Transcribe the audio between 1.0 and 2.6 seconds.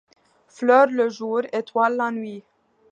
jour, étoiles la nuit.